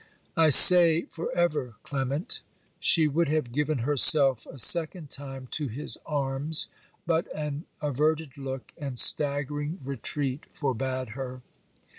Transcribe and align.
'I 0.35 0.49
say 0.49 1.01
for 1.11 1.31
ever, 1.35 1.75
Clement!' 1.83 2.41
She 2.79 3.07
would 3.07 3.27
have 3.27 3.51
given 3.51 3.77
herself 3.85 4.47
a 4.51 4.57
second 4.57 5.11
time 5.11 5.47
to 5.51 5.67
his 5.67 5.95
arms, 6.07 6.69
but 7.05 7.27
an 7.35 7.65
averted 7.83 8.35
look 8.35 8.71
and 8.79 8.97
staggering 8.97 9.79
retreat 9.83 10.45
forbad 10.53 11.09
her. 11.09 11.43